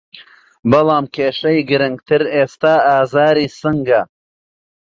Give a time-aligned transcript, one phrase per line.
[0.71, 4.01] بەڵام کیشەی گرنگتر ئێستا ئازاری سنگه